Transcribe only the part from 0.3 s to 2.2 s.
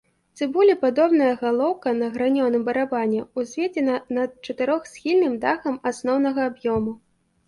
Цыбулепадобная галоўка на